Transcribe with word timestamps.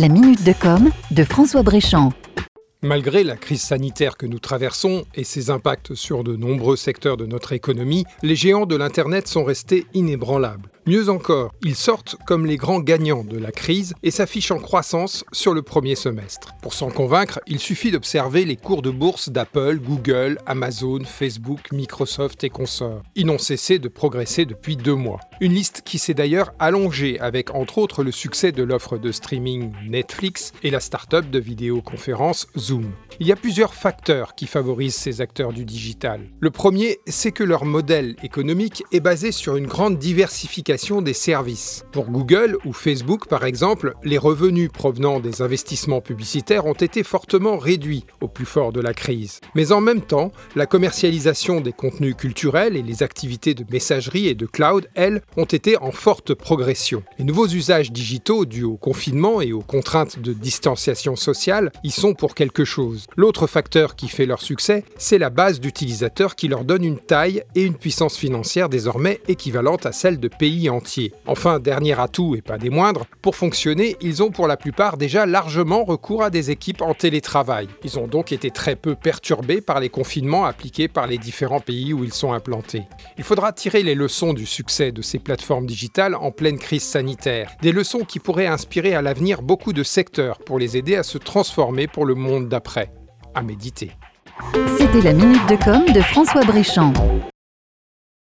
La 0.00 0.08
minute 0.08 0.42
de 0.44 0.54
com 0.58 0.88
de 1.10 1.24
François 1.24 1.62
Bréchamp. 1.62 2.14
Malgré 2.80 3.22
la 3.22 3.36
crise 3.36 3.60
sanitaire 3.60 4.16
que 4.16 4.24
nous 4.24 4.38
traversons 4.38 5.04
et 5.14 5.24
ses 5.24 5.50
impacts 5.50 5.92
sur 5.92 6.24
de 6.24 6.36
nombreux 6.36 6.76
secteurs 6.76 7.18
de 7.18 7.26
notre 7.26 7.52
économie, 7.52 8.06
les 8.22 8.34
géants 8.34 8.64
de 8.64 8.76
l'Internet 8.76 9.28
sont 9.28 9.44
restés 9.44 9.84
inébranlables. 9.92 10.70
Mieux 10.90 11.08
encore, 11.08 11.52
ils 11.62 11.76
sortent 11.76 12.16
comme 12.26 12.46
les 12.46 12.56
grands 12.56 12.80
gagnants 12.80 13.22
de 13.22 13.38
la 13.38 13.52
crise 13.52 13.94
et 14.02 14.10
s'affichent 14.10 14.50
en 14.50 14.58
croissance 14.58 15.24
sur 15.30 15.54
le 15.54 15.62
premier 15.62 15.94
semestre. 15.94 16.48
Pour 16.62 16.74
s'en 16.74 16.90
convaincre, 16.90 17.38
il 17.46 17.60
suffit 17.60 17.92
d'observer 17.92 18.44
les 18.44 18.56
cours 18.56 18.82
de 18.82 18.90
bourse 18.90 19.28
d'Apple, 19.28 19.78
Google, 19.78 20.38
Amazon, 20.46 21.04
Facebook, 21.04 21.70
Microsoft 21.70 22.42
et 22.42 22.50
consorts. 22.50 23.04
Ils 23.14 23.26
n'ont 23.26 23.38
cessé 23.38 23.78
de 23.78 23.86
progresser 23.86 24.46
depuis 24.46 24.76
deux 24.76 24.96
mois. 24.96 25.20
Une 25.40 25.54
liste 25.54 25.82
qui 25.84 26.00
s'est 26.00 26.12
d'ailleurs 26.12 26.54
allongée 26.58 27.20
avec 27.20 27.54
entre 27.54 27.78
autres 27.78 28.02
le 28.02 28.10
succès 28.10 28.50
de 28.50 28.64
l'offre 28.64 28.98
de 28.98 29.12
streaming 29.12 29.72
Netflix 29.88 30.52
et 30.64 30.70
la 30.70 30.80
start-up 30.80 31.30
de 31.30 31.38
vidéoconférence 31.38 32.48
Zoom. 32.58 32.90
Il 33.20 33.28
y 33.28 33.32
a 33.32 33.36
plusieurs 33.36 33.74
facteurs 33.74 34.34
qui 34.34 34.48
favorisent 34.48 34.96
ces 34.96 35.20
acteurs 35.20 35.52
du 35.52 35.64
digital. 35.64 36.22
Le 36.40 36.50
premier, 36.50 36.98
c'est 37.06 37.30
que 37.30 37.44
leur 37.44 37.64
modèle 37.64 38.16
économique 38.24 38.82
est 38.90 38.98
basé 38.98 39.30
sur 39.30 39.54
une 39.54 39.68
grande 39.68 39.96
diversification 39.96 40.79
des 40.80 41.12
services. 41.12 41.84
Pour 41.92 42.06
Google 42.06 42.56
ou 42.64 42.72
Facebook, 42.72 43.28
par 43.28 43.44
exemple, 43.44 43.94
les 44.02 44.16
revenus 44.16 44.70
provenant 44.72 45.20
des 45.20 45.42
investissements 45.42 46.00
publicitaires 46.00 46.64
ont 46.64 46.72
été 46.72 47.02
fortement 47.02 47.58
réduits 47.58 48.06
au 48.22 48.28
plus 48.28 48.46
fort 48.46 48.72
de 48.72 48.80
la 48.80 48.94
crise. 48.94 49.40
Mais 49.54 49.72
en 49.72 49.82
même 49.82 50.00
temps, 50.00 50.32
la 50.56 50.64
commercialisation 50.64 51.60
des 51.60 51.72
contenus 51.72 52.14
culturels 52.16 52.76
et 52.76 52.82
les 52.82 53.02
activités 53.02 53.52
de 53.52 53.64
messagerie 53.70 54.26
et 54.26 54.34
de 54.34 54.46
cloud, 54.46 54.88
elles, 54.94 55.20
ont 55.36 55.44
été 55.44 55.76
en 55.76 55.92
forte 55.92 56.32
progression. 56.32 57.02
Les 57.18 57.24
nouveaux 57.26 57.48
usages 57.48 57.92
digitaux 57.92 58.46
dus 58.46 58.64
au 58.64 58.78
confinement 58.78 59.42
et 59.42 59.52
aux 59.52 59.60
contraintes 59.60 60.18
de 60.18 60.32
distanciation 60.32 61.14
sociale 61.14 61.72
y 61.84 61.90
sont 61.90 62.14
pour 62.14 62.34
quelque 62.34 62.64
chose. 62.64 63.06
L'autre 63.16 63.46
facteur 63.46 63.96
qui 63.96 64.08
fait 64.08 64.26
leur 64.26 64.40
succès, 64.40 64.84
c'est 64.96 65.18
la 65.18 65.30
base 65.30 65.60
d'utilisateurs 65.60 66.36
qui 66.36 66.48
leur 66.48 66.64
donne 66.64 66.84
une 66.84 66.98
taille 66.98 67.44
et 67.54 67.64
une 67.64 67.76
puissance 67.76 68.16
financière 68.16 68.70
désormais 68.70 69.20
équivalente 69.28 69.84
à 69.84 69.92
celle 69.92 70.18
de 70.18 70.28
pays. 70.68 71.12
Enfin, 71.26 71.58
dernier 71.58 71.98
atout 71.98 72.34
et 72.36 72.42
pas 72.42 72.58
des 72.58 72.70
moindres, 72.70 73.06
pour 73.22 73.36
fonctionner, 73.36 73.96
ils 74.00 74.22
ont 74.22 74.30
pour 74.30 74.46
la 74.46 74.56
plupart 74.56 74.96
déjà 74.96 75.26
largement 75.26 75.84
recours 75.84 76.22
à 76.22 76.30
des 76.30 76.50
équipes 76.50 76.82
en 76.82 76.94
télétravail. 76.94 77.68
Ils 77.84 77.98
ont 77.98 78.06
donc 78.06 78.32
été 78.32 78.50
très 78.50 78.76
peu 78.76 78.94
perturbés 78.94 79.60
par 79.60 79.80
les 79.80 79.88
confinements 79.88 80.44
appliqués 80.44 80.88
par 80.88 81.06
les 81.06 81.18
différents 81.18 81.60
pays 81.60 81.92
où 81.92 82.04
ils 82.04 82.12
sont 82.12 82.32
implantés. 82.32 82.82
Il 83.18 83.24
faudra 83.24 83.52
tirer 83.52 83.82
les 83.82 83.94
leçons 83.94 84.32
du 84.32 84.46
succès 84.46 84.92
de 84.92 85.02
ces 85.02 85.18
plateformes 85.18 85.66
digitales 85.66 86.14
en 86.14 86.30
pleine 86.30 86.58
crise 86.58 86.82
sanitaire, 86.82 87.52
des 87.62 87.72
leçons 87.72 88.00
qui 88.00 88.18
pourraient 88.18 88.46
inspirer 88.46 88.94
à 88.94 89.02
l'avenir 89.02 89.42
beaucoup 89.42 89.72
de 89.72 89.82
secteurs 89.82 90.38
pour 90.38 90.58
les 90.58 90.76
aider 90.76 90.96
à 90.96 91.02
se 91.02 91.18
transformer 91.18 91.86
pour 91.86 92.04
le 92.04 92.14
monde 92.14 92.48
d'après. 92.48 92.90
À 93.34 93.42
méditer. 93.42 93.92
C'était 94.76 95.02
la 95.02 95.12
minute 95.12 95.46
de 95.48 95.56
com 95.56 95.84
de 95.92 96.00
François 96.00 96.44
Bréchamp. 96.44 96.92